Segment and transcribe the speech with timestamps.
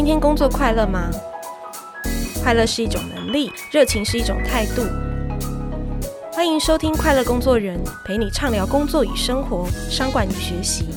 [0.00, 1.10] 今天工作快乐吗？
[2.42, 4.82] 快乐是一种能力，热情是一种态度。
[6.32, 10.88] 欢迎收听《快乐工作人》，陪你畅聊工作与生活、商管与学习。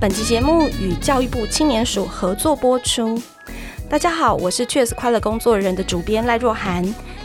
[0.00, 3.20] 本集节目与教育部青年署合作播出。
[3.90, 6.82] 大家好，我是 Cheers 快乐工作人的主编赖若涵。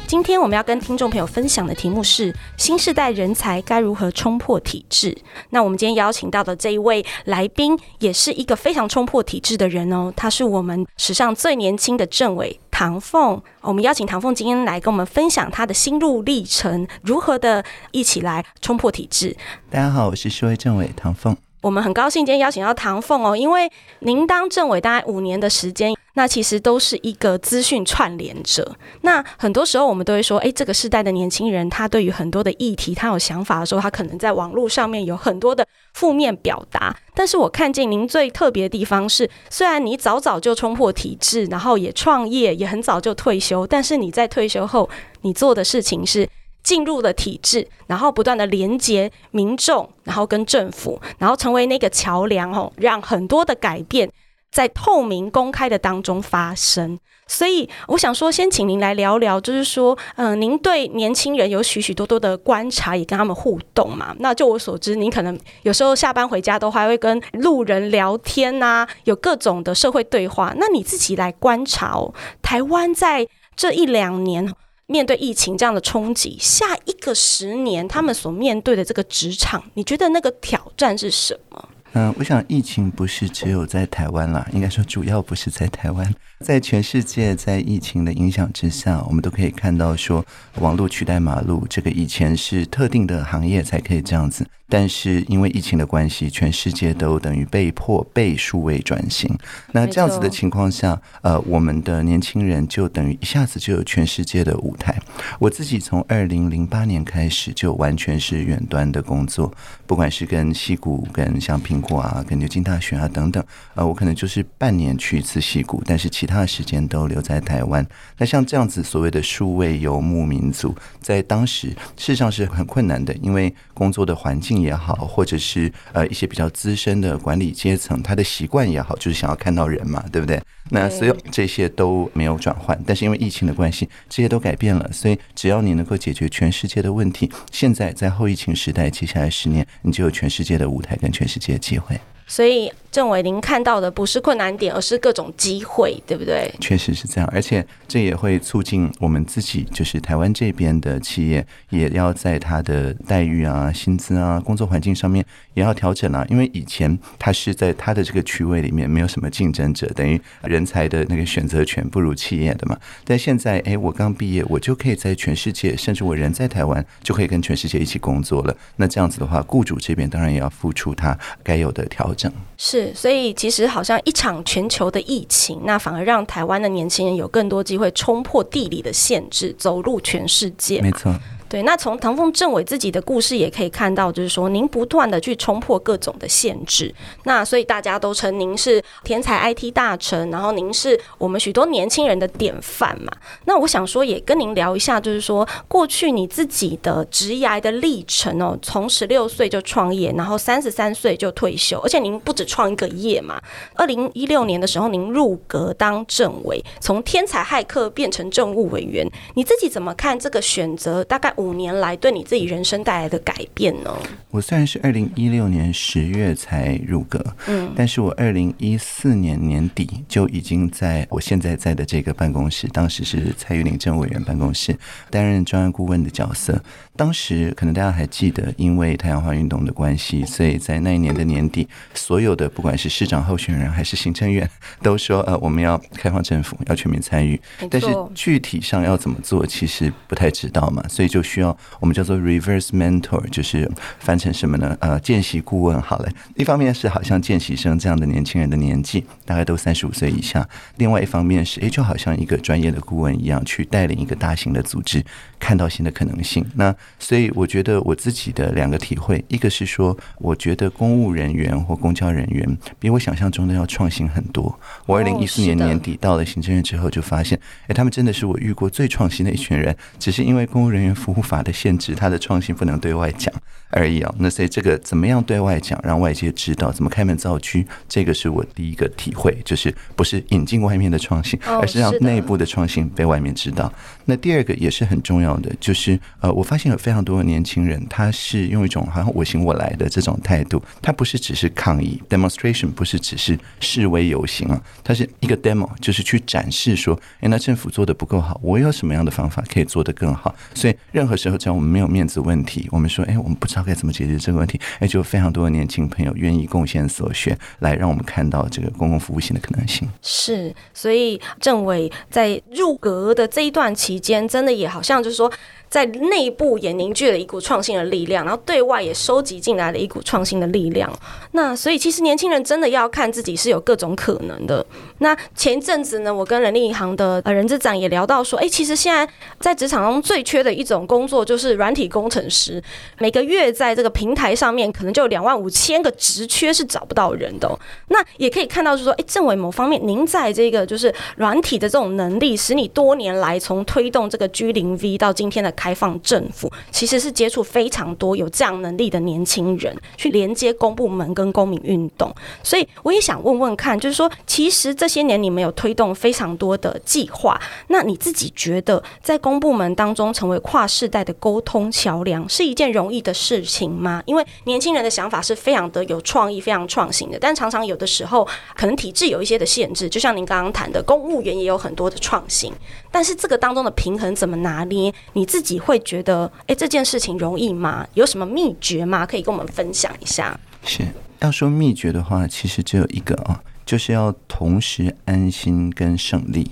[0.09, 5.15] 今天我们要跟听众朋友分享的题目是：新时代人才该如何冲破体制？
[5.51, 10.11] 那我们今天邀请到的这一位来宾，也是一个非常冲破体制的人哦。
[10.15, 13.39] 他是我们史上最年轻的政委唐凤。
[13.61, 19.37] 我们邀请唐凤今天来跟我们分享他的心路历程，如何的一起来冲破体制。
[19.69, 21.37] 大家好，我是数位政委唐凤。
[21.61, 28.77] 我们很高兴今天邀请到唐凤哦，因为您当政委大概五年的时间，那其实都是一个资讯串联者。
[29.01, 36.95] 那很多时候我们都会说，诶，这个世代的年轻人，他对于很多的议题，他有想法的时候，他可能在网络上面有很多的负面表达。
[37.13, 44.89] 但是我看见您最特别的地方是，虽然你早早就冲破体制，然后也创业，也很早就退休，但是你在退休后，
[45.23, 46.25] 你做的事情是。
[46.69, 54.07] 进入了体制，然后不断的连接民众，然后跟政府，然后成为那个桥梁哦，让很多的改变
[54.51, 56.99] 在透明公开的当中发生。
[57.25, 64.15] 所以我想说，先请您来聊聊，就是说，嗯、您对年轻人有许许多多的观察，也跟他们互动嘛。
[64.19, 70.53] 那就我所知，您可能有时候下班回家都还会跟路人聊天呐、啊，有各种的社会对话。
[70.57, 74.53] 那你自己来观察哦，台湾在这一两年。
[74.89, 81.69] 面对疫情这样的冲击，下一个十年他们所面对的这个职场，你觉得那个挑战是什么？
[81.93, 90.25] 嗯、我想疫情不是只有在台湾啦，应该说主要不是在台湾，在全世界，在疫情的影响之下，我们都可以看到说，
[90.59, 94.45] 网络取代马路，这个以前是特定的行业才可以这样子。
[94.69, 99.35] 但是因为疫情的关系，全世界都等于被迫被数位转型。
[99.71, 104.95] 那这样子的情况下，呃，我们的年轻人就等于一下子就有全世界的舞台。
[105.39, 109.51] 我自己从二零零八年开始就完全是远端的工作，
[109.87, 113.43] 不管是跟戏谷、跟像苹果啊、跟牛津大学啊等等，
[113.73, 117.83] 呃，我可能就是半年去一次戏谷，但是其他的时间都留在台湾。
[118.19, 124.58] 那像这样子所谓的数位游牧民族，在当时事实上是很困难的，因为工作的环境。
[124.59, 130.41] 也好，或者是呃一些比较资深的管理阶层，他的习惯也好，就是想要看到人嘛，对不对？
[130.71, 134.91] 那所有这些都没有转换，但是因为疫情的关系，这些都改变了。
[134.91, 141.99] 所以只要你能够解决全世界的问题，现在在后疫情时代，接下来十年，你就有全世界的舞台跟全世界的机会。
[142.29, 146.53] 所以，政委，您看到的不是困难点，而是各种机会，对不对？
[146.61, 155.25] 确实是这样，而且这也会促进我们自己，就是台湾这边的企业，也要在它的待遇啊、薪资啊、工作环境上面
[155.55, 156.23] 也要调整啊。
[156.29, 162.77] 因为以前它是在它的这个区位里面没有什么竞争者，等于人才的那个选择权不如企业的嘛。
[163.03, 168.55] 但现在，哎，我刚毕业，我就可以在全世界，甚至我人在台湾，就可以跟全世界一起工作了。
[168.75, 172.29] 那这样子的话，雇主这边当然也要付出他该有的调整。
[172.57, 180.81] 是，所以其实好像一场全球的疫情，那反而让台湾的年轻人有更多机会冲破地理的限制，走入全世界。
[180.81, 181.15] 没错。
[181.49, 186.93] 对，那从唐凤政委自己的故事也可以看到，就是说您不断的去冲破各种的限制，
[187.23, 193.11] 那所以大家都称您是天才 IT 大臣，然后您是我们许多年轻人的典范嘛。
[193.45, 203.41] 那我想说，也跟您聊一下，就是说过去你自己的职涯的历程哦，从十六岁就创业，然后三十三岁就退休，而且您不止创一个业嘛。
[203.73, 211.03] 二零一六年的时候，您入阁当政委，从天才骇客变成政务委员，你自己怎么看这个选择？
[211.03, 211.33] 大概。
[211.39, 213.91] 五年来对你自己人生带来的改变呢？
[214.29, 224.77] 我虽然是二零一六年十月才入阁，嗯，但是我二零一四年年底就已经在我现在在的这个办公室，当时是蔡玉玲政委员办公室
[225.09, 226.61] 担任专案顾问的角色。
[226.97, 234.47] 当时可能大家还记得，因为太阳花运动的关系，所以在那一年的年底，所有的不管是市长候选人还是行政院，
[234.83, 237.39] 都说呃我们要开放政府，要全民参与。
[237.71, 244.75] 但是具体上要怎么做，其实不太知道嘛，所以就需要我们叫做 reverse mentor，就是翻成什么呢？
[244.79, 245.79] 呃，见习顾问。
[245.79, 250.41] 好了，一方面是好像见习生这样的年轻人的年纪，大概都三十五岁以下；
[250.77, 255.03] 另外一方面是，诶，就好像一个专业的顾问一样，去带领一个大型的组织，
[255.37, 256.43] 看到新的可能性。
[256.55, 264.59] 那所以我觉得我自己的两个体会，一个是说，我觉得公务人员或公交人员比我想象中的要创新很多。
[264.87, 269.75] 我二零一四年年底到了行政院之后，就发现，哎，他们真的是我遇过最创新的一群人。
[269.99, 273.33] 只是因为公务人员服务务法的限制，它的创新不能对外讲
[273.71, 274.15] 而已哦。
[274.17, 283.71] 那所以这个怎么样对外讲，让外界知道怎么开门造车，这个是我第一个体会，就是不是引进外面的创新，而是让内部的创新被外面知道。
[284.09, 300.33] 那第二个也是很重要的，就是呃，我发现有非常多的年轻人，他是用一种好像我行我来的这种态度，他不是只是抗议 demonstration，不是只是示威游行啊，他是一个 demo，就是去展示说，哎，那政府做的不够好，我有什么样的方法可以做得更好？
[300.55, 309.87] 所以任何时候，只要我们没有面子问题，我们说，哎，我们不知道该怎么解决这个问题，哎，就非常多的年轻朋友愿意贡献所学，来让我们看到这个公共服务性的可能性。
[310.01, 315.31] 是，所以政委在入阁的这一段期间，真的也好像就是说。
[315.69, 320.91] 在内部也凝聚了一股创新的力量，然后对外也收集进来了一股创新的力量。
[321.33, 324.65] 那所以其实年轻人真的要看自己是有各种可能的。
[324.97, 329.07] 那前阵子呢，我跟人力银行的呃人资长也聊到说，诶，其实现在
[329.39, 332.61] 在职场中最缺的一种工作就是软体工程师。
[332.97, 337.47] 每个月在这个平台上面可能就两万五千个职缺是找不到人的。
[337.89, 345.53] 那也可以看到就是说，诶，政委某方面，您在这个就是软体的这种能力，使你多年来从推动这个 G 零 V 到今天的。
[345.59, 352.09] 开放政府其实是接触非常多有这样能力的年轻人，去连接公部门跟公民运动。
[352.41, 364.01] 所以我也想问问看，就是说，其实这些年你们有推动非常多的计划，那你自己觉得在公部门当中成为跨世代的沟通桥梁是一件容易的事情吗？
[364.05, 372.53] 因为年轻人的想法是非常的有创意、非常创新的，但常常有的时候可能体制有一些的限制，就像您刚刚谈的，公务员也有很多的创新，
[372.91, 374.91] 但是这个当中的平衡怎么拿捏？
[375.13, 375.59] 你自己。
[375.59, 377.85] 会觉得，哎，这件事情容易吗？
[377.93, 379.05] 有什么秘诀吗？
[379.05, 380.39] 可以跟我们分享一下。
[380.63, 380.83] 是
[381.19, 386.49] 要说秘诀的话，其实只有一个啊，就是要同时安心跟胜利。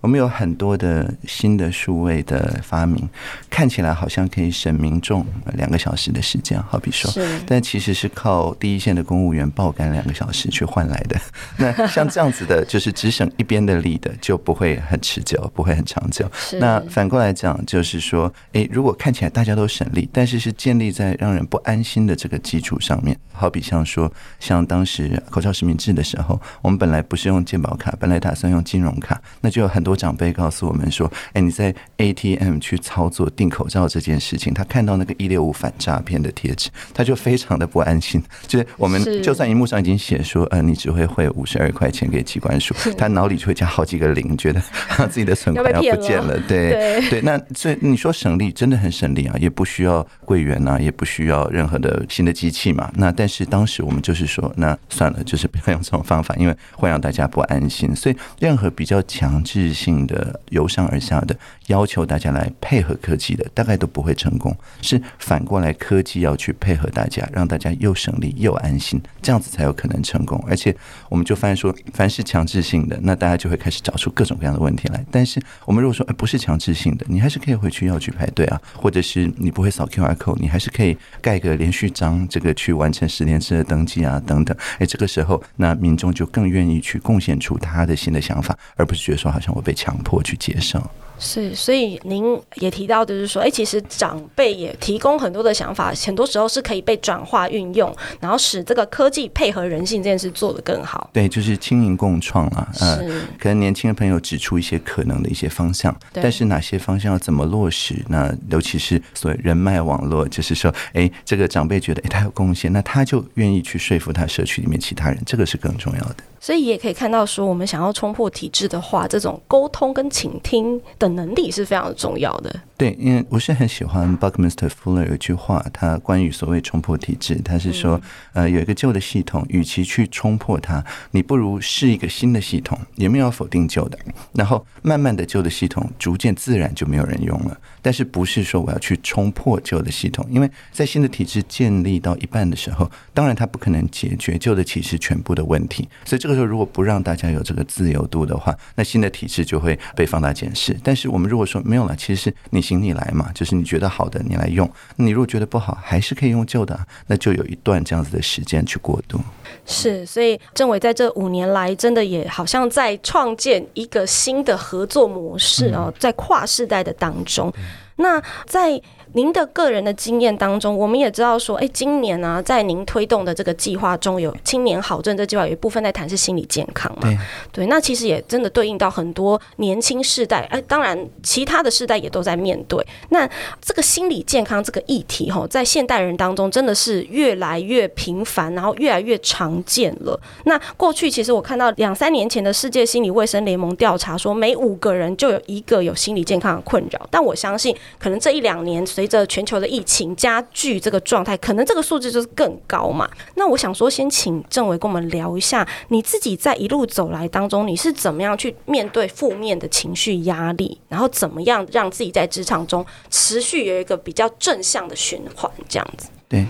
[0.00, 3.08] 我们有很多的新的数位的发明，
[3.50, 7.10] 看起来好像可以省民众两个小时的时间，好比说，
[7.46, 11.20] 但其实是靠第一线的公务员爆肝两个小时去换来的。
[11.58, 16.30] 那像这样子的，就是只省一边的力的，就不会很持久，不会很长久。
[16.60, 29.96] 那反过来讲，就是说，诶，如果看起来大家都省力，但是是建立在让人不安心的这个基础上面，好比像说，像当时口罩实名制的时候，我们本来不是用健保卡，本来打算用金融卡，那就有很多。
[29.96, 38.22] 长辈告诉我们说：“哎，你在 ATM 去操作订口罩这件事情，他看到那个一六五反诈骗的贴纸，他就非常的不安心。
[38.46, 44.60] 就是我们就算荧幕上已经写说，呃，你只会汇五十二块钱给机关署，他脑里就会加好几个零，觉得
[45.08, 46.38] 自己的存款要不见了。
[46.46, 52.92] 对对，对，那所以你说省力真的很省力啊，也不需要柜员啊，也不需要任何的新的机器嘛。
[52.94, 57.96] 那但是当时我们就是说，那算了，就是不要用这种方法，因为会让大家不安心。
[57.96, 59.76] 所以任何比较强制制。
[59.76, 61.36] 性的由上而下的
[61.66, 64.56] 要求大家来配合科技的，大概都不会成功。
[64.80, 70.42] 是反过来，科技要去配合大家，让大家又省力又安心，这样子才有可能成功。
[70.48, 70.74] 而且，
[71.10, 75.04] 我们就发现说，凡是强制性的，那大家就会开始找出各种各样的问题来。
[75.10, 84.56] 但是，我们如果说，哎，不是强制性的，你还是可以回去要去排队啊，或者是你不会扫 QR code，你还是可以盖个连续章，这个去完成十年制的登记啊，等等。
[84.78, 89.76] 哎，这个时候，那民众就更愿意去贡献出他的新的想法，而不是觉得说，好像我被。
[89.76, 90.82] 强迫去接受。
[91.18, 101.08] 是，所以您也提到，就是说，哎，其实长辈也提供很多的想法，很多时候是可以被转化运用，然后使这个科技配合人性这件事做得更好。
[101.12, 102.98] 对，就是青银共创啊，呃，
[103.38, 107.94] 可能年轻的朋友指出一些可能的一些方向，但是哪些方向要怎么落实？
[108.08, 116.16] 那尤其是所谓人脉网络，就是说，哎，这个长辈觉得，哎，他有贡献，那他就愿意去说服他社区里面其他人，这个是更重要的。
[116.46, 122.54] 所以也可以看到，说我们想要冲破体制的话，这种沟通跟倾听的能力是非常重要的。
[122.78, 127.98] 对，因为我是很喜欢 Buckminster Fuller 有一句话，他关于所谓冲破体制，他是说，
[128.34, 133.98] 呃，有一个旧的系统，与其去冲破它，你不如试一个新的系统，也没有否定旧的，
[134.34, 137.58] 然后慢慢的旧的系统逐渐自然就没有人用了。
[137.80, 150.78] 但是不是说我要去冲破旧的系统，因为在新的体制建立到一半的时候，当然它不可能解决旧的体制全部的问题，所以这个时候如果不让大家有这个自由度的话，那新的体制就会被放大检视。
[150.82, 152.65] 但是我们如果说没有了，其实是你。
[152.66, 159.20] 请你来嘛，就是你觉得好的，你来用；你如果觉得不好，还是可以用旧的，那就有一段这样子的时间去过渡。
[159.64, 167.52] 是，所以政委在这五年来，真的也好像在创建一个新的合作模式哦，在跨世代的当中。
[167.98, 168.80] 那在
[169.16, 177.08] 您的个人的经验当中，我们也知道说，哎，今年呢、啊，在您推动的这个计划中有青年好证这计划有一部分在谈是心理健康嘛？
[177.08, 177.18] 对，
[177.50, 182.86] 对，那其实也真的对应到很多年轻世代，哎，当然其他的世代也都在面对。
[183.08, 183.26] 那
[183.62, 190.20] 这个心理健康这个议题，吼，在现代人当中真的是越来越频繁，然后越来越常见了。
[190.44, 197.08] 那过去其实我看到两三年前的世界心理卫生联盟调查说，每五个人就有一个有心理健康的困扰。
[197.10, 203.08] 但我相信，可能这一两年随着全球的疫情加剧这个状态，可能这个数字就是更高嘛。
[203.34, 216.08] 那我想说，先请政委跟我们聊一下，你自己在一路走来当中，你是怎么样去面对负面的情绪压力，然后怎么样让自己在职场中持续有一个比较正向的循环，这样子。
[216.28, 216.46] 对。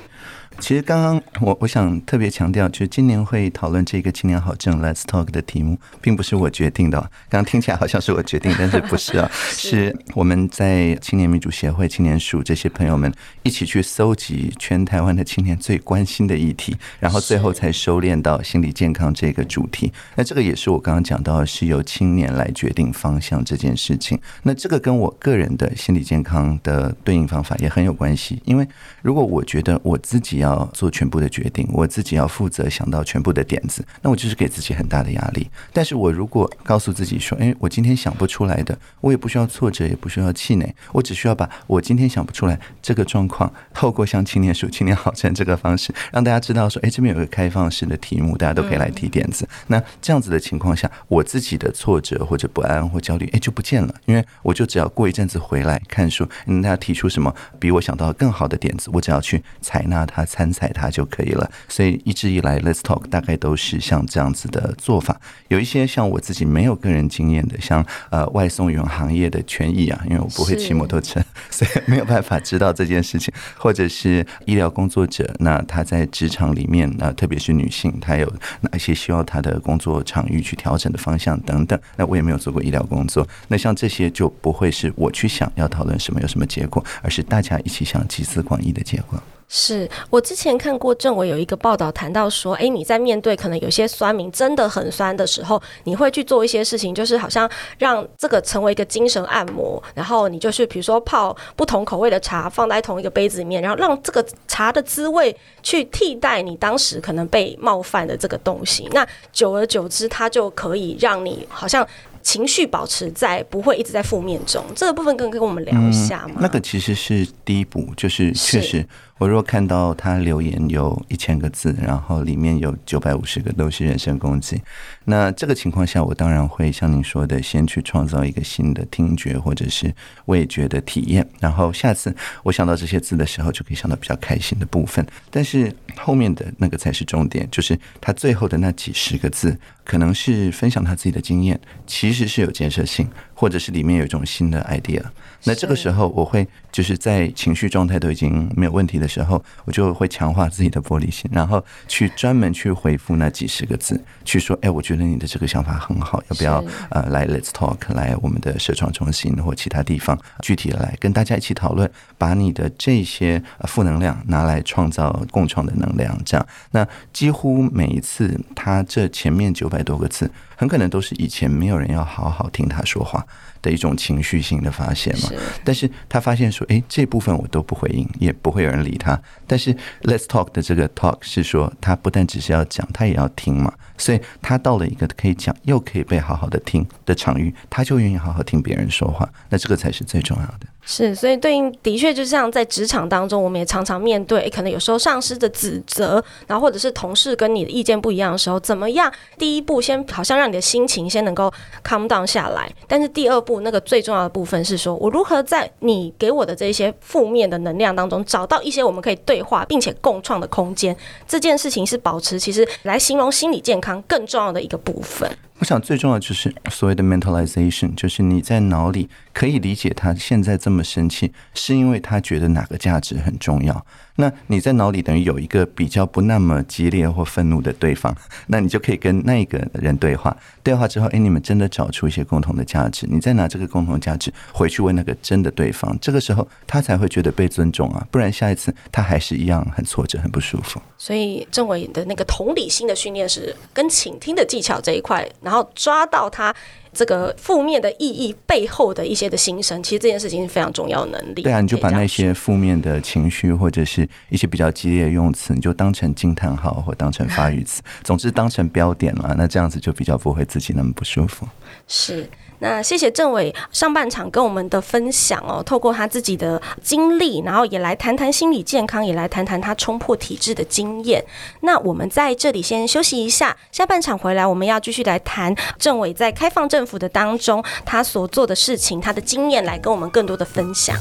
[0.59, 6.99] 其实刚刚我我想特别强调，就是今年会讨论这个青年好证 Let's Talk 的题目，并不是我决定的。
[7.29, 9.31] 刚刚听起来好像是我决定，但是不是啊？
[9.33, 19.93] 是我们在青年民主协会、青年署这些朋友们一起去搜集全台湾的青年最关心的议题，然后最后才收敛到心理健康这个主题。
[20.15, 24.19] 那这个也是我刚刚讲到是由青年来决定方向这件事情。
[24.43, 28.67] 那这个跟我个人的心理健康的对应方法也很有关系，因为
[29.03, 35.51] 如果我觉得我自己要要做全部的决定，我自己要负责想到全部的点子，那我就是给自己很大的压力。
[35.73, 49.49] 但是我如果告诉自己说，哎，我今天想不出来的，我也不需要挫折，也不需要气馁，我只需要把我今天想不出来这个状况，透过像青年书、青年好证这个方式，让大家知道说，哎，这边有个开放式的题目，大家都可以来提点子。
[49.67, 60.25] 那这样子的情况下，我自己的挫折或者不安或焦虑，哎，就不见了，因为我就只要过一阵子回来看书，嗯，大家提出什么比我想到更好的点子，我只要去采纳它。
[60.37, 65.19] 参采它就可以了，所以一直以来，Let's Talk 大概都是像这样子的做法。
[65.49, 71.19] 有一些像我自己没有个人经验的，像呃外送员行业的权益啊，因为我不会骑摩托车，
[71.51, 73.33] 所以没有办法知道这件事情。
[73.57, 81.81] 或者是医疗工作者，那他在职场里面，那特别是女性，她有哪些需要她的工作场域去调整的方向等等。
[81.97, 89.19] 那我也没有做过医疗工作，那像这些就不会是我去想要讨论什么有什么结果，而是大家一起想集思广益的结果。
[89.49, 97.49] 是我之前看过政委有一个报道谈到说，哎，你在面对可能有些酸民真的很酸的时候，你会去做一些事情，就是好像
[97.79, 111.87] 让这个成为一个精神按摩，然后你就是比如说泡不同口味的茶放在同一个杯子里面，然后让这个茶的滋味去替代你当时可能被冒犯的这个东西，那久而久之，它就可以让你好像。
[112.23, 116.39] 情绪保持在不会一直在负面中，这个部分跟跟我们聊一下嘛、嗯。
[116.41, 118.85] 那个其实是第一步，就是确实，
[119.19, 124.61] 我如果看到他留言有一千个字，然后里面有九百五十个都是人身攻击，
[125.05, 129.95] 那这个情况下，我当然会像您说的，先去创造一个新的听觉或者是
[130.27, 135.07] 味觉的体验，然后下次我想到这些字的时候，就可以想到比较开心的部分。
[135.31, 139.59] 但是后面的那个才是重点，就是他最后的那几十个字。
[139.87, 145.01] 可能是分享他自己的经验，其实是有建设性，或者是里面有一种新的 idea。
[145.45, 161.89] 那这个时候，我会就是在情绪状态都已经没有问题的时候，我就会强化自己的玻璃心，然后去专门去回复那几十个字，去说：“哎，我觉得你的这个想法很好，要不要呃来 Let's Talk，来我们的社创中心或其他地方，具体的来跟大家一起讨论，
[162.19, 173.25] 把你的这些负能量拿来创造共创的能量。”这样，那几乎每一次他这前面九百多个字，很可能都是以前没有人要好好听他说话。
[173.67, 175.29] 的一种情绪性的发现嘛，
[175.65, 179.21] 但是他发现说，诶，这部分我都不回应，也不会有人理他。
[179.45, 189.29] 但是 Let's Talk 的这个 Talk 是说，他不但只是要讲，他也要听嘛，所以他到了一个可以讲又可以被好好的听的场域，他就愿意好好听别人说话。
[189.49, 190.67] 那这个才是最重要的。
[190.89, 199.13] 是，所以对应的确就像在职场当中，我们也常常面对，可能有时候上司的指责，然后或者是同事跟你的意见不一样的时候，怎么样？
[199.37, 210.97] 第一步先好像让你的心情先能够 calm down 下来，但是第二步那个最重要的部分是说，我如何在你给我的这些负面的能量当中，找到一些我们可以对话并且共创的空间。
[211.27, 215.31] 这件事情是保持其实来形容心理健康更重要的一个部分。
[215.59, 223.85] 我想最重要就是所谓的 mentalization，就是你在脑里可以理解他现在这么生气，是因为他觉得哪个价值很重要。
[224.19, 228.15] 那你在脑里等于有一个比较不那么激烈或愤怒的对方，
[228.47, 230.35] 那你就可以跟那个人对话。
[230.63, 240.81] 对话之后，诶，你们真的找出一些共同的价值，你再拿这个共同价值回去问那个真的对方，这个时候他才会觉得被尊重啊，不然下一次他还是一样很挫折、很不舒服。
[240.97, 246.53] 所以政委的那个同理心的训练是跟倾听的技巧这一块，然后抓到他。
[246.99, 251.43] 这个负面的意义背后的一些的心声，其实这件事情是非常重要的能力。
[251.43, 259.35] 对啊，你就把那些负面的情绪或者是一些比较激烈的用词，你就当成惊叹号或当成发语词，总之当成标点嘛。
[259.37, 261.47] 那这样子就比较不会自己那么不舒服。
[261.87, 262.27] 是。
[262.59, 271.25] 那谢谢政委上半场跟我们的分享哦，透过他自己的经历，然后也来谈谈心理健康，也来谈谈他冲破体制的经验。
[271.61, 280.97] 那我们在这里先休息一下，下半场回来我们要继续来谈政委在开放政府的当中他所做的事情，他的经验来跟我们更多的分享。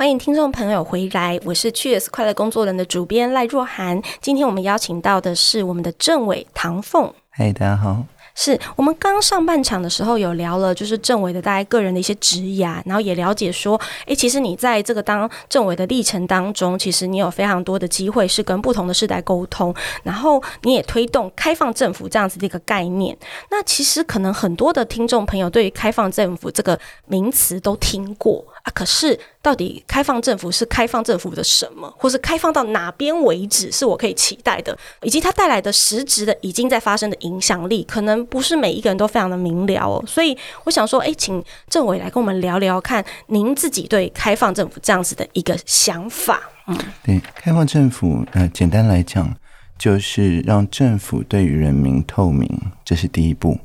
[0.00, 4.00] 欢迎听众朋友回来，我是 Cheers 快乐工作人的主编赖若涵。
[4.22, 7.12] 今天我们邀请到的是我们的政委唐凤。
[7.28, 8.06] 嗨，大家好。
[8.34, 23.14] 是我们刚上半场的时候有聊了，就是政委的大概个人的一些职涯，然后也了解说，诶，其实你在这个当政委的历程当中，其实你有非常多的机会是跟不同的世代沟通，然后你也推动开放政府这样子的一个概念。
[23.50, 28.42] 那其实可能很多的听众朋友对于开放政府这个名词都听过。
[28.62, 40.04] 啊，可是到底开放政府是开放政府的什么，或是开放到哪边为止是我可以期待的，以及它带来的实质的已经在发生的影响力，可能不是每一个人都非常的明了哦。
[40.06, 46.40] 所以我想说，哎，请政委来跟我们聊聊看，您自己对开放政府这样子的一个想法。
[46.66, 49.34] 嗯，对，开放政府，呃，简单来讲，
[49.78, 52.46] 就是让政府对于人民透明，
[52.84, 53.58] 这是第一步。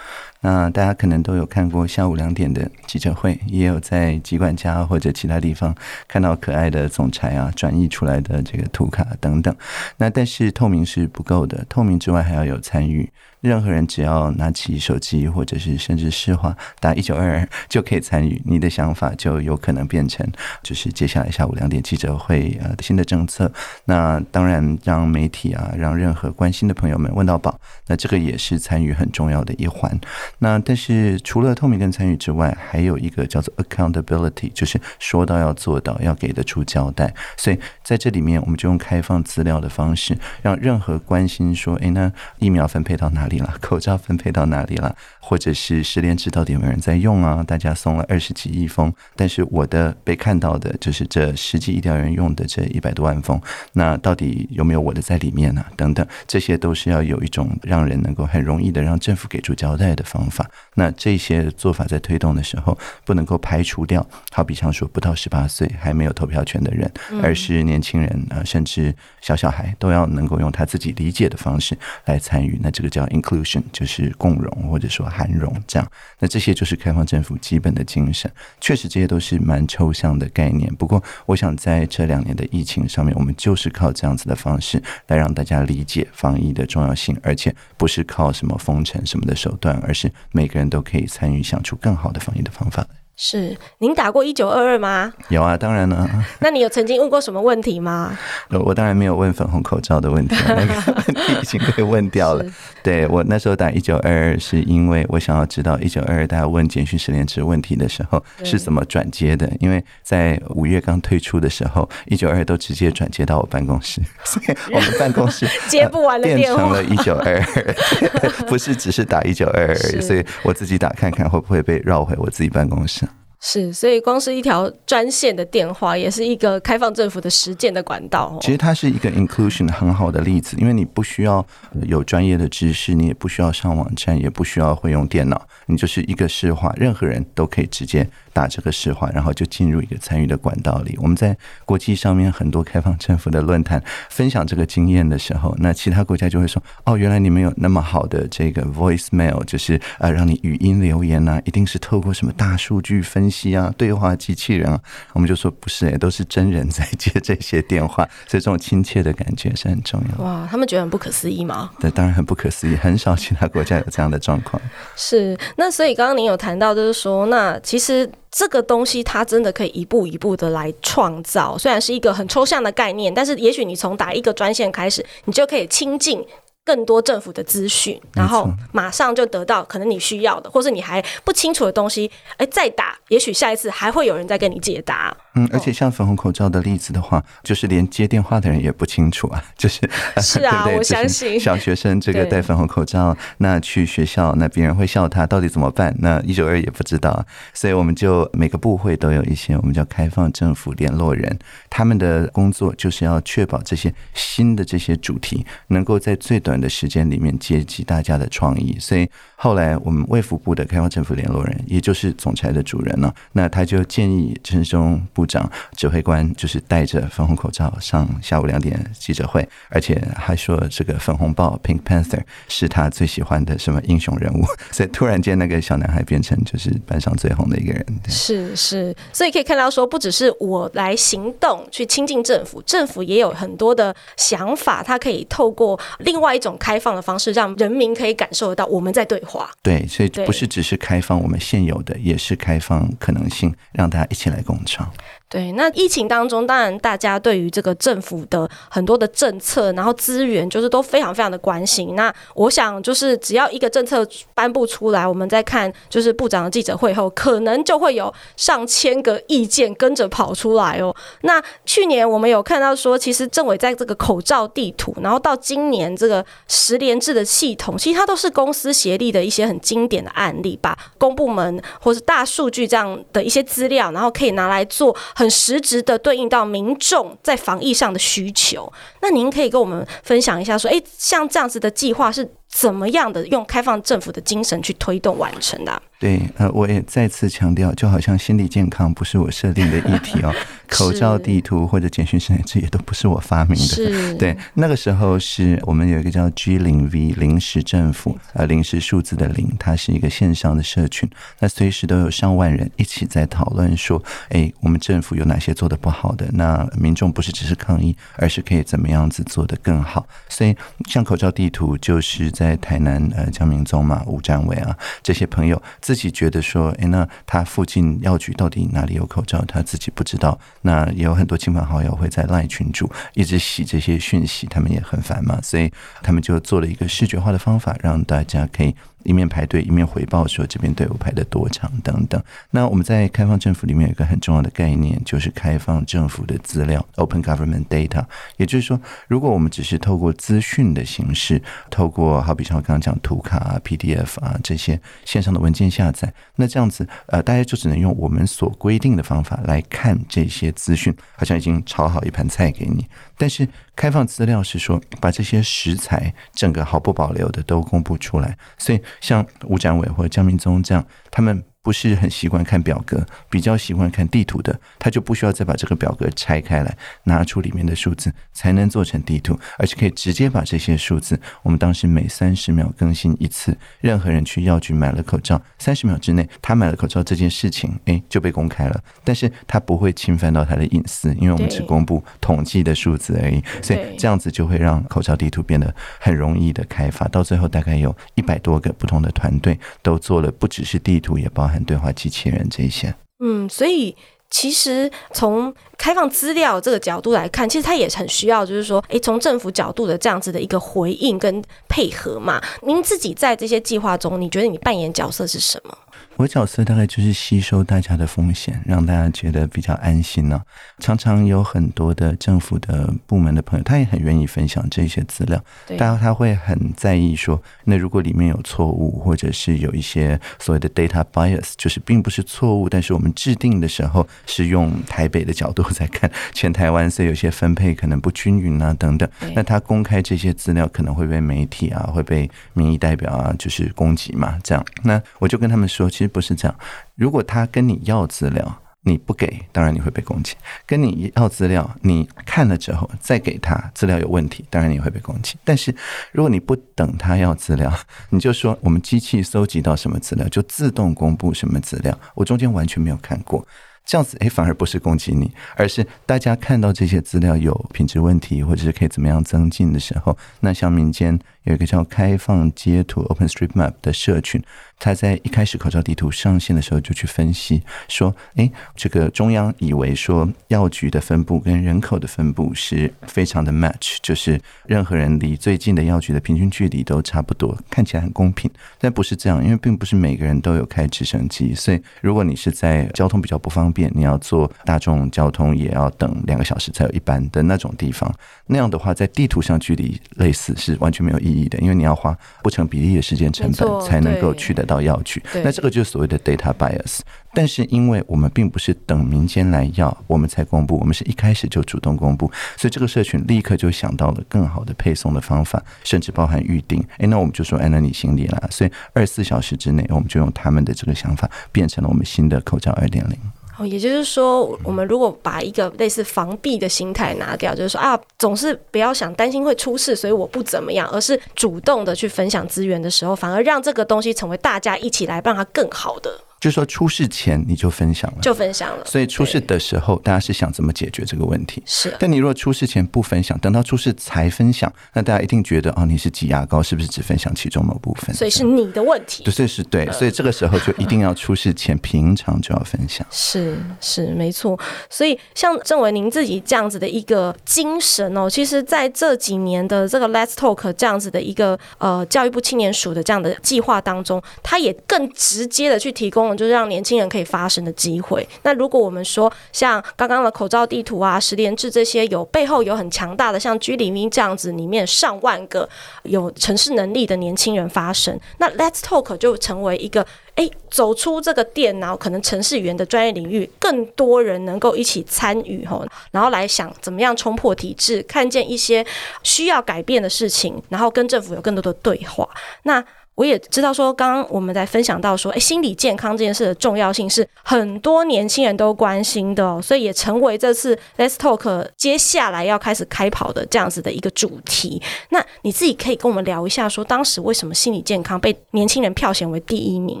[0.42, 5.74] 那大家可能都有看过下午两点的记者会，也有在机管家或者其他地方
[6.06, 9.56] 看到可爱的总裁啊转译出来的这个图卡等等。
[9.96, 13.10] 那但是透明是不够的，透明之外还要有参与。
[13.42, 20.24] 任何人只要拿起手机，或者是甚至市话打一九二二就可以参与，你的想法就有可能变成
[20.62, 23.52] 就是接下来下午两点记者会呃新的政策。
[23.86, 27.58] 那当然让媒体啊，让任何关心的朋友们问到宝，
[27.88, 30.00] 那这个也是参与很重要的一环。
[30.38, 37.12] 那但是除了透明跟参与之外，还有一个叫做 accountability，就是说到要做到，要给得出交代。
[37.36, 43.31] 所以在这里面，我们就用开放资料的方式，让任何关心说，诶，那疫苗分配到哪里？
[43.60, 44.94] 口罩分配到哪里了？
[45.20, 47.42] 或者是失联制到底有没有人在用啊？
[47.42, 53.40] 大家送了二十几亿封，但是我的被看到的就是这实际医疗人用的这一百多万封，
[53.72, 55.64] 那到底有没有我的在里面呢？
[55.76, 60.48] 等等，这些都是要有一种让人能够很容易的让政府给出交代的方法。
[60.74, 66.90] 那这些做法在推动的时候，不能够排除掉，好比像说不到十八岁还没有投票权的人，
[67.22, 72.58] 而是年轻人啊，甚至小小孩都要能够用他自己理解的方式来参与。
[72.62, 75.88] 那这个叫 inclusion，就是共融或者说涵容这样。
[76.18, 78.28] 那这些就是开放政府基本的精神。
[78.60, 92.86] 确实这些都是蛮抽象的概念，不过我想在这两年的疫情上面，我们就是靠这样子的方式来让大家理解防疫的重要性，而且不是靠什么封城什么的手段，而是每个人都可以参与，想出更好的防疫的方法。
[93.24, 95.12] 是，您打过一九二二吗？
[95.28, 96.10] 有啊，当然了。
[96.42, 98.18] 那你有曾经问过什么问题吗？
[98.50, 102.44] 我当然没有问粉红口罩的问题， 那个问题已经被问掉了。
[102.82, 109.48] 对，我那时候打一九二二，是因为我想要知道一九二二大家问简讯失联制问题的时候是怎么转接的。
[109.60, 119.74] 因为在五月刚推出的时候，一九二二都直接转接到我办公室， 所以我们办公室接不完的电话变成了一九二二，不是只是打一九二二。
[120.00, 123.06] 所以我自己打看看会不会被绕回我自己办公室。
[123.44, 128.38] 是，所以光是一条专线的电话，也是一个开放政府的实践的管道。
[128.40, 131.44] 其实它是一个 inclusion 很好的例子，因为你不需要
[131.88, 140.96] 有专业的知识，你也不需要上网站，也不需要会用电脑，你就是一个市话，任何人都可以直接打这个市话，然后就进入一个参与的管道里。
[141.00, 154.80] 我们在国际上面很多开放政府的论坛分享这个经验的时候，那其他国家就会说：“哦，原来你们有那么好的这个 voicemail，就是呃让你语音留言呐、啊，一定是透过什么大数据分析。”啊，对话机器人啊，
[155.12, 160.24] 我们就说不是哎，都是真人在接这些电话，所以这种亲切的感觉是很重要的。
[160.24, 161.70] 哇，他们觉得很不可思议吗？
[161.78, 164.62] 对，当然很不可思议，很少其他国家有这样的状况。
[164.96, 176.26] 是，那所以刚刚您有谈到，就是说，那其实这个东西它真的可以一步一步的来创造，虽然是一个很抽象的概念，但是也许你从打一个专线开始，你就可以亲近。
[176.64, 185.12] 更多政府的资讯，然后马上就得到可能你需要的，或是你还不清楚的东西，哎，再打，也许下一次还会有人再跟你解答。
[185.34, 189.80] 嗯，而且像粉红口罩的例子的话，就是连接电话的人也不清楚啊， 就是
[190.20, 191.40] 是啊，对对，我相信。
[191.40, 195.94] 小学生这个戴粉红口罩，那去学校，那别人会笑他，到底怎么办？
[196.00, 201.38] 那一九二也不知道，所以我们就每个部会都有一些我们叫开放政府联络人，
[201.70, 215.00] 他们的工作就是要确保这些新的这些主题能够在最短的时间里面接济大家的创意，所以后来我们卫福部的开放政府联络人，也就是总裁的主人呢，那他就建议陈时中。
[215.22, 227.86] 部长指挥官就是戴着粉红口罩上下午两点记者会，而且还说这个粉红豹 Pink Panther 是他最喜欢的什么英雄人物， 所以突然间那个小男孩变成就是班上最红的一个人。
[228.08, 239.48] 是是，所以可以看到说，不只是我来行动去亲近政府，政府也有很多的想法，他可以透过另外一种开放的方式，让人民可以感受得到我们在对话。
[239.62, 244.90] 对，所以不是只是开放我们现有的，也是开放可能性，让大家一起来共创。
[245.32, 251.96] 对，那疫情当中，当然大家对于这个政府的很多的政策，然后资源，就是都非常非常的关心。
[251.96, 260.94] 那我想，就是只要一个政策颁布出来，我们在看就是部长的记者会后，可能就会有上千个意见跟着跑出来哦。
[261.22, 274.94] 那去年我们有看到说，其实政委在这个口罩地图，然后到今年这个十连制的系统，其实它都是公私协力的一些很经典的案例，把公部门或是大数据这样的一些资料，然后可以拿来做。
[275.22, 285.80] 很实质的对应到民众在防疫上的需求，那您可以跟我们分享一下，说，诶，像这样子的计划是怎么样的用开放政府的精神去推动完成的？
[286.02, 290.34] 对，呃，我也再次强调，就好像心理健康不是我设定的议题哦，
[290.68, 294.14] 口罩地图或者简讯实验这也都不是我发明的。
[294.18, 306.28] 对，那个时候是我们有一个叫 G 零 V 临时政府，呃，临时数字的零，它是一个线上的社群，那随时都有上万人一起在讨论说，哎，我们政府有哪些做的不好的？
[306.32, 310.04] 那民众不是只是抗议，而是可以怎么样子做得更好？
[310.28, 310.52] 所以
[310.88, 315.62] 像口罩地图，就是在台南呃江明宗嘛、吴占伟啊这些朋友。
[315.92, 319.44] 自己觉得说，哎，那他附近药局到底哪里有口罩？
[319.46, 320.40] 他自己不知道。
[320.62, 325.70] 那也有很多亲朋好友会在赖群主一直洗这些讯息，他们也很烦嘛，所以
[326.02, 328.74] 他们就做了一个视觉化的方法，让大家可以。
[329.04, 332.22] 一面排队，一面回报说这边队伍排得多长等等。
[332.50, 338.04] 那我们在开放政府里面有一个很重要的概念，就是开放政府的资料 （Open Government Data）。
[338.36, 352.86] 也就是说，如果我们只是透过资讯的形式，透过好比像我刚刚讲图卡啊、PDF 啊这些线上的文件下载，那这样子呃，大家就只能用我们所规定的方法来看这些资讯，好像已经炒好一盘菜给你。
[353.22, 361.40] 但是开放资料是说，把这些食材整个毫不保留的都公布出来，所以像吴展伟或者江明宗这样，他们。
[361.62, 391.51] 不是很习惯看表格，比较习惯看地图的，他就不需要再把这个表格拆开来，拿出里面的数字，才能做成地图，而且可以直接把这些数字，我们当时每三十秒更新一次，任何人去药局买了口罩，三十秒之内他买了口罩这件事情，诶，就被公开了，但是他不会侵犯到他的隐私，因为我们只公布统计的数字而已，所以这样子就会让口罩地图变得很容易的开发，到最后大概有一百多个不同的团队都做了，不只是地图，也包含。
[391.64, 393.96] 对话机器人这一些，嗯，所以
[394.30, 402.40] 其实从开放资料这个角度来看，其实他也很需要，就是说，诶，从政府角度的这样子的一个回应跟配合嘛。
[402.62, 405.76] 您自己在这些计划中，你觉得你扮演角色是什么？
[406.18, 410.44] 我角色大概就是吸收大家的风险，让大家觉得比较安心呢、啊。
[410.78, 415.42] 常常有很多的政府的部门的朋友，他也很愿意分享这些资料。
[415.78, 429.08] 大家他会很在意说，那如果里面有错误，或者是有一些所谓的 data bias，就是并不是错误，但是我们制定的时候是用台北的角度在看全台湾，所以有些分配可能不均匀啊等等。
[429.34, 434.38] 那他公开这些资料可能会被媒体啊，会被民意代表啊，就是攻击嘛。
[434.44, 436.58] 这样，那我就跟他们说，其其实不是这样。
[436.96, 440.34] 如果他跟你要资料，你不给，当然你会被攻击；
[440.66, 445.36] 跟你要资料，你看了之后再给他资料有问题，当然你会被攻击。
[445.44, 445.72] 但是
[446.10, 447.72] 如果你不等他要资料，
[448.10, 453.46] 你就说我们机器搜集到什么资料就自动公布什么资料，我中间完全没有看过。
[453.84, 464.40] 这样子，诶，反而不是攻击你，而是大家看到这些资料有品质问题，或者是可以怎么样增进的时候，那像民间有一个叫开放街图 （OpenStreetMap） 的社群。
[464.82, 478.50] 他在一开始口罩地图上线的时候就去分析说：“诶，这个中央以为说药局的分布跟人口的分布是非常的 match，就是任何人离最近的药局的平均距离都差不多，看起来很公平。
[478.80, 488.12] 但不是这样，因为并不是每个人都有开直升机，所以如果你是在交通比较不方便，你要坐大众交通也要等两个小时才有一班的那种地方，
[488.48, 497.00] 那样的话在地图上距离类似是完全没有意义的，因为你要花不成比例的时间成本才能够去得到。”到药局，那这个就是所谓的 data bias。
[497.34, 506.82] 但是因为我们并不是等民间来要，我们才公布，我们是一开始就主动公布，所以这个社群立刻就想到了更好的配送的方法，甚至包含预定。
[506.98, 508.48] 诶，那我们就说，哎，那你心里啦。
[508.50, 513.18] 所以二十四小时之内，我们就用他们的这个想法，变成了我们新的口罩二点零。
[513.66, 526.18] 也就是说，我们如果把一个类似防弊的心态拿掉，就是说啊，总是不要想担心会出事，所以我不怎么样，而是主动的去分享资源的时候，反而让这个东西成为大家一起来让它更好的。
[526.42, 528.84] 就是说出事前你就分享了，就分享了。
[528.84, 531.62] 所以出事的时候，大家是想怎么解决这个问题？
[531.64, 531.94] 是。
[532.00, 538.12] 但你如果出事前不分享，等到出事才分享，那大家一定觉得哦，你是挤牙膏，是不是只分享其中某部分？
[538.12, 539.22] 所以是你的问题。
[539.22, 539.88] 对，是对。
[539.92, 543.06] 所以这个时候就一定要出事前，平常就要分享。
[543.08, 544.58] 是是没错。
[544.90, 557.02] 所以像郑伟您自己这样子的一个精神哦，其实在这几年的这个 Let's Talk 这样子的一个呃教育部青年署的这样的计划当中，它也更直接的去提供就是让年轻人。
[557.12, 558.26] 可以发生的机会。
[558.42, 565.68] 那如果我们说像刚刚的口罩地图啊、十连制这些有背后有很强大的像居里民这样子，里面上万个
[566.04, 578.82] 有城市能力的年轻人发声，那 Let's Talk 就成为一个哎，走出这个电脑可能程式语言的专业领域，更多人能够一起参与吼，然后来想怎么样冲破体制，看见一些
[579.22, 582.26] 需要改变的事情，然后跟政府有更多的对话。
[582.62, 582.82] 那
[583.14, 594.82] 我也知道说，刚刚我们在分享到说，诶，心理健康这件事的重要性是很多年轻人都关心的哦，所以也成为这次 Let's Talk 接下来要开始开跑的这样子的一个主题。
[595.10, 600.00] 那你自己可以跟我们聊一下，说当时为什么心理健康被年轻人票选为第一名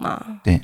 [0.00, 0.40] 吗？
[0.42, 0.60] 对，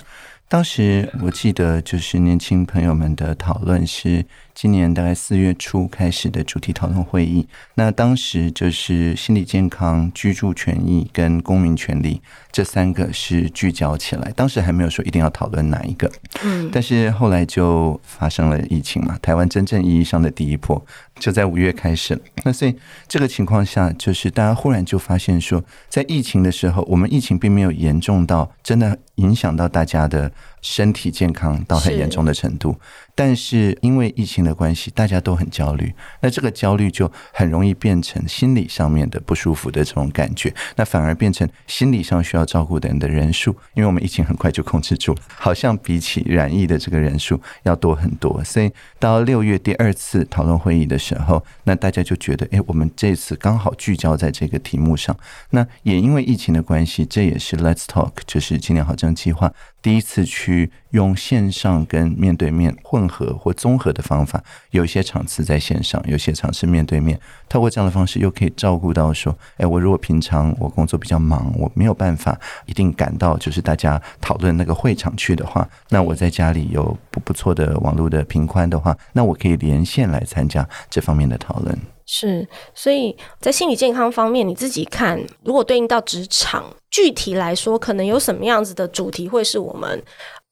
[0.48, 4.24] 当时我记得就是年轻朋友们的讨论是。
[4.60, 12.20] 今年大概四月初开始的主题讨论会议，那当时就是心理健康、居住权益跟公民权利
[12.52, 14.30] 这三个是聚焦起来。
[14.36, 16.12] 当时还没有说一定要讨论哪一个，
[16.44, 20.84] 嗯，但是后来就发生了疫情嘛，台湾真正意义上的第一波
[21.18, 22.20] 就在五月开始。
[22.44, 22.76] 那所以
[23.08, 30.30] 这个情况下，就是大家忽然就发现说，在疫情的时候，我们疫情并没有严重到真的影响到大家的
[30.62, 32.76] 身体健康到很严重的程度。
[33.14, 55.14] 但是因为疫情的关系，大家都很焦虑，那这个焦虑就很容易变成心理上面的不舒服的这种感觉，那反而变成心理上需要照顾的人的人数，因为我们疫情很快就控制住了，好像比起染疫的这个人数要多很多，所以到六月第二次讨论会议的时候，那大家就觉得，哎，我们这次刚好聚焦在这个题目上，
[55.50, 59.52] 那也因为疫情的关系，这也是 Let's Talk，就是青年好证计划。
[59.82, 67.18] 第一次去用线上跟面对面混合或综合的方法，有一些场次在线上，有些场次面对面。
[67.48, 81.78] 透过这样的方式，又可以照顾到说，哎，我如果平常我工作比较忙，我没有办法一定赶到就是大家讨论那个会场去的话，那我在家里有不不错的网络的频宽的话，那我可以连线来参加这方面的讨论。
[82.12, 82.44] 是，
[82.74, 90.02] 所以在心理健康方面，你自己看，如果对应到职场，具体来说，可能有什么样子的主题会是我们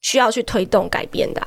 [0.01, 1.45] 需要去推动改变的？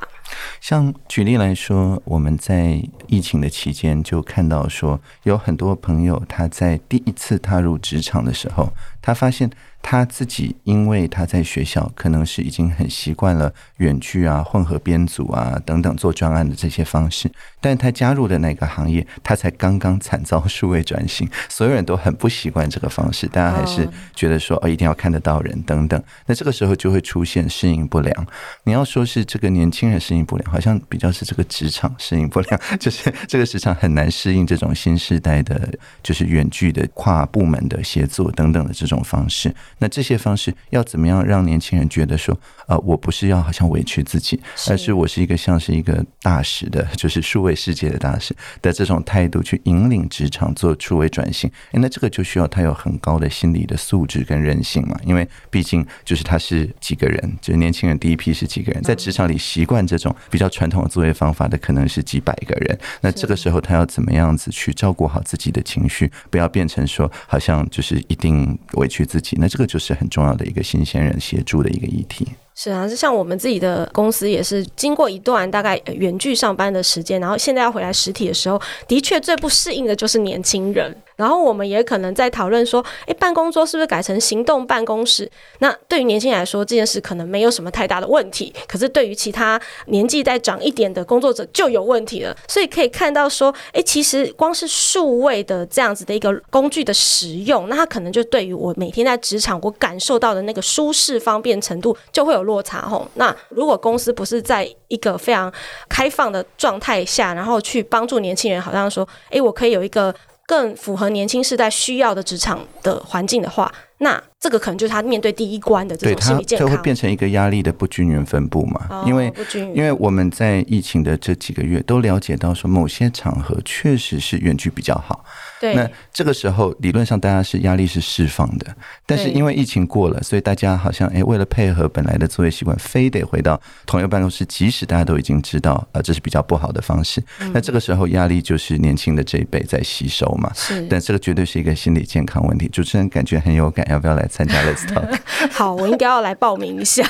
[0.60, 8.68] 像举例来说，我们在疫情的期间就看到说，有很多朋友他在第一次踏入职场的时候，
[9.00, 9.50] 他发现。
[9.82, 26.02] 他自己，因为他在学校可能是已经很习惯了远距啊、混合编组啊等等做专案的这些方式，但他加入的那个行业，他才刚刚惨遭数位转型，所有人都很不习惯这个方式，大家还是觉得说哦，一定要看得到人等等。
[26.26, 28.26] 那这个时候就会出现适应不良。
[28.64, 35.68] 你要说是这个年轻人适应不良，好像比较是这个职场适应不良， 就是这个职场很难适应这种新时代的，
[36.02, 39.52] 就是远距的跨部门的协作等等的这种方式。
[39.82, 44.40] 那这些方式要怎么样让年轻人觉得说，呃，我不是要好像委屈自己，
[44.70, 51.50] 而是我是一个像是一个大使的，就是数位世界的大使的这种态度去引领职场做数位转型。
[51.72, 72.28] 诶，那这个就需要他有很高的心理的素质跟韧性嘛，因为毕竟就是他是几个人，就是年轻人第一批是几个人，在职场里习惯这种比较传统的作业方法的可能是几百个人，那这个时候他要怎么样子去照顾好自己的情绪，不要变成说好像就是一定委屈自己，那这个就是很重要的一个新鲜人协助的一个议题。
[72.64, 80.96] 是啊，就像我们自己的公司也是经过一段大概远距上班的时间，然后现在要回来实体的时候，的确最不适应的就是年轻人。
[81.16, 85.30] 然后我们也可能在讨论说，诶，办公桌是不是改成行动办公室？
[85.58, 88.52] 那对于年轻人来说，这件事可能没有什么太大的问题。
[88.66, 92.36] 可是对于其他年纪再长一点的工作者就有问题了。
[92.48, 103.08] 所以可以看到说，诶，其实光是数位的这样子的一个工具的使用，那它可能就对于我每天在职场我感受到的那个舒适方便程度就会有落落差吼。
[103.14, 105.52] 那如果公司不是在一个非常
[105.88, 110.14] 开放的状态下，然后去帮助年轻人，好像说，诶，我可以有一个。
[110.44, 118.86] 更符合年轻世代需要的职场的环境的话，那这个可能就是他面对第一关的这种心理健康，就会变成一个压力的不均匀分布嘛。
[118.90, 119.32] 哦、因为
[119.72, 125.24] 因为我们在疫情的这几个月都了解到，说某些场合确实是远距比较好。
[125.60, 137.22] 对，那这个时候理论上大家是压力是释放的，但是因为疫情过了，所以大家好像哎，为了配合本来的作业习惯，非得回到同一个办公室，即使大家都已经知道，呃，这是比较不好的方式。
[137.38, 140.50] 嗯、那这个时候压力就是年轻的这一辈在吸收嘛。
[140.56, 142.66] 是，但这个绝对是一个心理健康问题。
[142.66, 145.18] 主持人感觉很有感，要不要来参加 Let's Talk？
[145.52, 147.06] 好，我应该要来报名一下。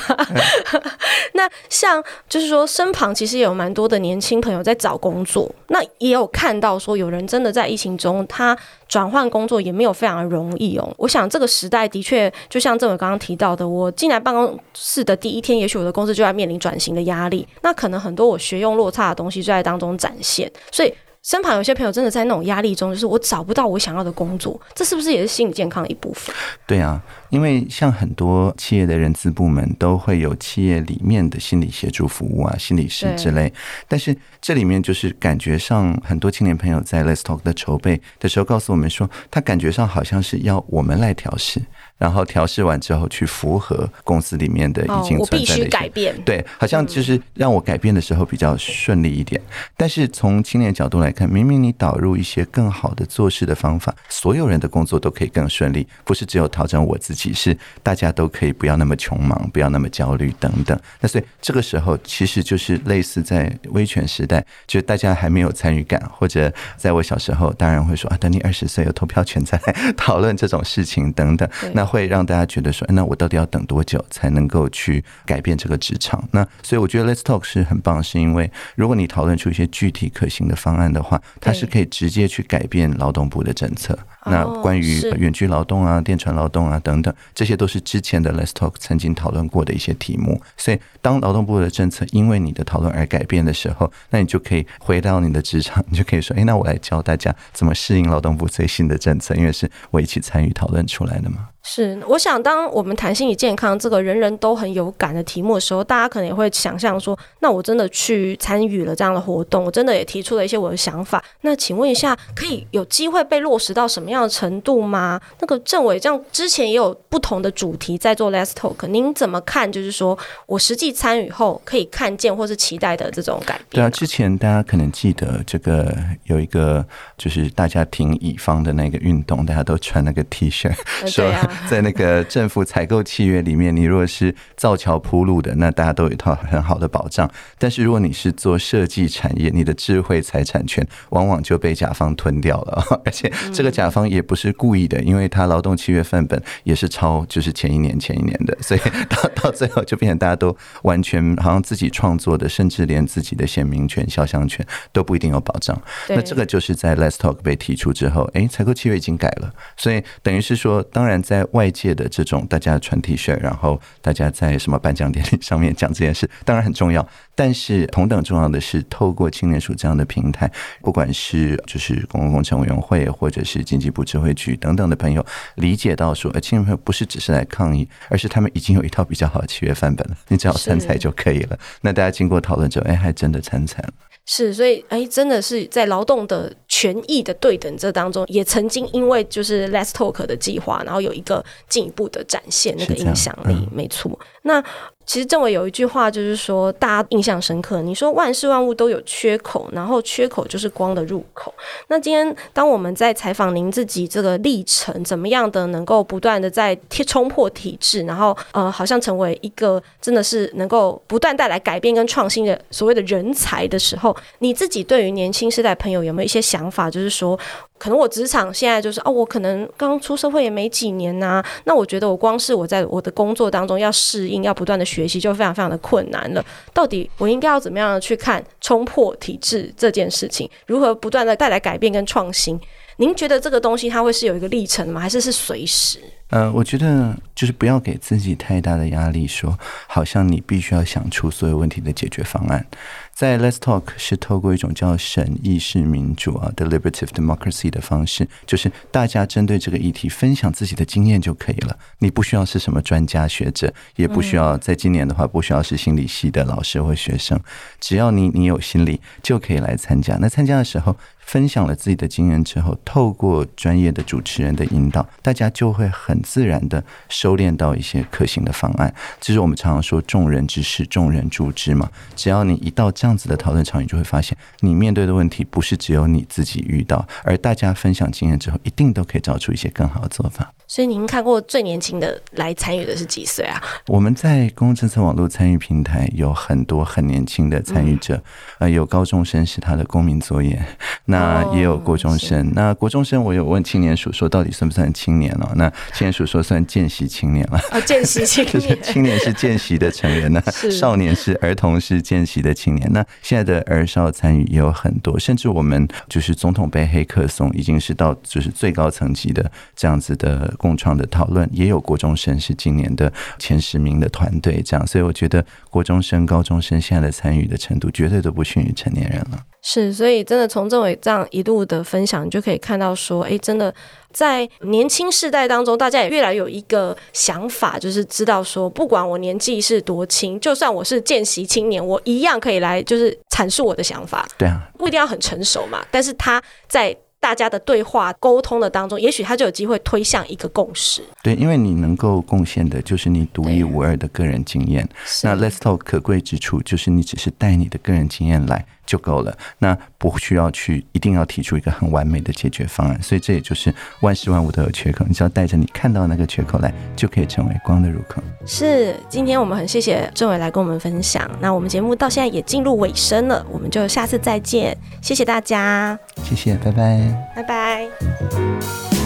[1.33, 8.57] 那像就是说，身旁其实也有蛮多的年轻朋友在找工作，那也有看到说有人真的在疫情中他。
[8.89, 10.93] 转换工作也没有非常的容易哦。
[10.97, 17.47] 我想这个时代的确，就像郑伟刚刚提到的，我进来办公室的第一天，也许我的公司就在面临转型的压力。
[17.63, 20.51] 那可能很多我学用落差的东西就在当中展现。
[20.71, 20.93] 所以
[21.23, 26.35] 身旁有些朋友真的在那种压力中，就是我找不到我想要的工作，这是不是也是心理健康的一部分？
[26.67, 27.01] 对啊。
[27.29, 33.51] 因为像很多企业的人资部门都会有企业里面的心理协助服务啊，心理师之类。
[33.87, 41.59] 但是这里面就是感觉上很多青年朋友在 Let's Talk 的筹备的时候告诉我们说，他感觉上好像是要我们来调试，
[41.97, 46.15] 然后调试完之后去符合公司里面的已经存在的、改变。
[46.23, 49.41] 对，好像就是让我改变的时候比较顺利一点。
[49.77, 57.33] 但是从青年角度来看，明明你导入一些更好的做事的方法，所有人的工作都可以更顺利，不是只有调整我自己。
[57.33, 60.79] 是大家都可以不要那么穷忙，不要那么焦虑等等。
[61.01, 71.49] 那所以这个时候其实就是类似在威权时代，就大家还没有参与感，或者在我小时候，当然会说啊，等你二十岁有投票权再来 讨论这种事情等等。
[71.73, 76.23] 那会让大家觉得说，那我到底要等多久才能够去改变这个职场？
[76.31, 83.97] 那所以我觉得 Let's Talk 是很棒，是因为如果你讨论出一些具体可行的方案的话，它是可以直接去改变劳动部的政策。
[84.25, 90.41] 那关于远距劳动啊、电传劳动啊等等，这些都是之前的 Let's Talk 曾经讨论过的一些题目。
[90.55, 111.23] 所以，当劳动部的政策因为你的讨论而改变的时候，那你就可以回到你的职场， 你就可以说：“哎，那我来教大家怎么适应劳动部最新的政策，因为是我一起参与讨论出来的嘛。”是，我想当我们谈心理健康这个人人都很有感的题目的时候，大家可能也会想象说，那我真的去参与了这样的活动，我真的也提出了一些我的想法。
[111.41, 115.19] 那请问一下，可以有机会被落实到什么样的程度吗？
[115.39, 119.71] 那个政委，这样之前也有不同的主题在做 Let's Talk，您怎么看？
[119.71, 123.65] 就是说我实际参与后可以看见或是期待的这种改变？
[123.69, 125.95] 对啊，之前大家可能记得这个
[126.25, 126.85] 有一个
[127.17, 130.69] 就是大家挺乙方的那个运动，大家都穿那个 T 恤，
[131.07, 131.23] 说。
[131.69, 137.29] 在那个政府采购契约里面，你如果是造桥铺路的，那大家都有一套很好的保障。
[137.57, 142.83] 但是如果你是做设计产业，你的智慧财产权往往就被甲方吞掉了。
[143.05, 155.79] 而且这个甲方也不是故意的，因为他劳动契约范本也是超，就是前一年前一年的，所以到到最后就变成大家都完全好像自己创作的，甚至连自己的显名权、肖像权都不一定有保障。
[156.09, 167.07] 那这个就是在 Let's Talk 被提出之后，诶，采购契约已经改了，所以等于是说，当然在外界的这种大家穿 T 恤，然后大家在什么颁奖典礼上面讲这件事，当然很重要。
[167.35, 170.49] 但是同等重要的是，透过青年署这样的平台，
[170.81, 175.25] 不管是就是公共工程委员会，或者是经济部智慧局等等的朋友，
[175.55, 181.57] 理解到说，呃，青年朋友不是只是来抗议，而是他们已经有一套比较好的契约范本了，你只要参采就可以了。
[181.81, 183.89] 那大家经过讨论之后，哎，还真的参采了。
[184.25, 194.19] 是，所以哎，真的是在劳动的权益的对等这当中，也曾经因为就是 Let's Talk 的计划，然后有一个进一步的展现那个影响力，嗯、没错。
[194.41, 194.61] 那
[195.05, 197.81] 其实政委有一句话，就是说大家印象深刻。
[197.81, 201.53] 你说万事万物都有缺口，然后缺口就是光的入口。
[201.89, 216.89] 那今天当我们在采访您自己这个历程，怎么样的能够不断的在冲破体制，然后呃，好像成为一个真的是能够不断带来改变跟创新的所谓的人才的时候，你自己对于年轻世代朋友有没有一些想想法？
[216.89, 217.39] 就是说。
[217.79, 226.41] 可能我职场现在就是哦，我可能刚出社会也没几年呐、那我觉得我光是我在我的工作当中要适应，要不断的学习，就非常非常的困难了。
[226.73, 232.57] 到底我应该要怎么样去看冲破体制这件事情，如何不断的带来改变跟创新？
[232.95, 235.01] 您觉得这个东西它会是有一个历程吗？
[235.01, 235.99] 还是是随时？
[236.33, 239.55] 呃，我觉得就是不要给自己太大的压力，说
[239.85, 242.65] 好像你必须要想出所有问题的解决方案。
[243.13, 251.77] 在 Let's Talk 是透过一种叫审议式民主啊 （deliberative democracy） 的方式，就是大家针对这个议题分享自己的经验就可以了。
[251.99, 257.39] 你不需要是什么专家学者，也不需要在今年的话不需要是心理系的老师或学生，
[257.79, 260.17] 只要你你有心理就可以来参加。
[260.19, 260.97] 那参加的时候。
[261.25, 268.93] 分享了自己的经验之后，透过专业的主持人的引导，大家就会很自然的收敛到一些可行的方案。
[269.21, 271.89] 这是我们常常说“众人之事，众人助之”嘛。
[272.15, 280.51] 只要你一到这样子的讨论场，你就会发现，你面对的问题不是只有你自己遇到，而大家分享经验之后，一定都可以找出一些更好的做法。
[280.65, 283.61] 所以您看过最年轻的来参与的是几岁啊？
[283.87, 288.21] 我们在公共政策网络参与平台有很多很年轻的参与者，
[288.59, 290.63] 呃，有高中生是他的公民作业，
[291.05, 292.51] 那也有国中生。
[292.55, 295.51] 那国中生我有问青年署说到底算不算青年了？
[295.55, 297.59] 那青年署说算见习青年了。
[297.71, 300.41] 啊，见习青年， 就是青年是见习的成员呢，
[300.71, 302.87] 少年是儿童是见习的青年。
[302.93, 310.53] 那现在的儿少参与也有很多，甚至我们就是总统杯黑客松已经是到就是最高层级的这样子的。
[310.59, 319.39] 共创的讨论也有国中生是今年的前十名的团队，这样，所以我觉得国中生、高中生现在的参与的程度绝对都不逊于成年人了。
[319.65, 323.73] 是，所以真的从政委这样一路的分享，你就可以看到说，哎，真的
[324.11, 334.27] 在年轻世代当中，大家也越来有一个想法，就是知道说，不管我年纪是多轻，就算我是见习青年，我一样可以来就是阐述我的想法。
[334.37, 336.95] 对啊，不一定要很成熟嘛，但是他在。
[337.23, 341.01] 大家的对话沟通的当中，也许他就有机会推向一个共识。
[341.23, 344.85] 对，因为你能够贡献的就是你独一无二的个人经验。
[345.21, 348.65] 那 Let's Talk 可贵之处就是你只是带你的个人经验来。
[348.85, 358.21] 就够了，那不需要去一定要提出一个很完美的解决方案，所以这也就是万事万物都有缺口，你只要带着你看到那个缺口来，就可以成为光的入口。
[358.45, 369.02] 是，今天我们很谢谢政委来跟我们分享，那我们节目到现在也进入尾声了，我们就下次再见，谢谢大家，谢谢，拜拜，拜拜。